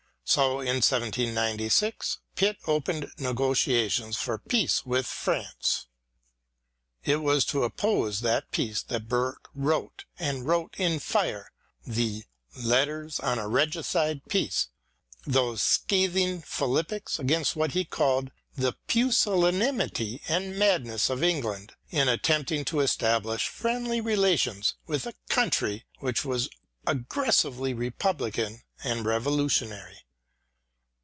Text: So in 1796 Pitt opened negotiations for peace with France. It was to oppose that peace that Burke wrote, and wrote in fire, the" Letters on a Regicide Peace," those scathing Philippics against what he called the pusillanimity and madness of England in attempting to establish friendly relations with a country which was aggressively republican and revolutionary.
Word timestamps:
So 0.23 0.61
in 0.61 0.77
1796 0.79 2.19
Pitt 2.37 2.55
opened 2.65 3.11
negotiations 3.17 4.15
for 4.15 4.37
peace 4.37 4.85
with 4.85 5.05
France. 5.05 5.87
It 7.03 7.17
was 7.17 7.43
to 7.47 7.65
oppose 7.65 8.21
that 8.21 8.49
peace 8.51 8.81
that 8.83 9.09
Burke 9.09 9.49
wrote, 9.53 10.05
and 10.17 10.47
wrote 10.47 10.73
in 10.77 10.99
fire, 10.99 11.51
the" 11.85 12.23
Letters 12.73 13.19
on 13.19 13.39
a 13.39 13.47
Regicide 13.49 14.21
Peace," 14.29 14.69
those 15.25 15.61
scathing 15.61 16.41
Philippics 16.41 17.19
against 17.19 17.57
what 17.57 17.73
he 17.73 17.83
called 17.83 18.31
the 18.55 18.77
pusillanimity 18.87 20.21
and 20.29 20.57
madness 20.57 21.09
of 21.09 21.21
England 21.25 21.73
in 21.89 22.07
attempting 22.07 22.63
to 22.63 22.79
establish 22.79 23.49
friendly 23.49 23.99
relations 23.99 24.75
with 24.87 25.05
a 25.05 25.13
country 25.27 25.83
which 25.99 26.23
was 26.23 26.47
aggressively 26.87 27.73
republican 27.73 28.61
and 28.81 29.05
revolutionary. 29.05 29.97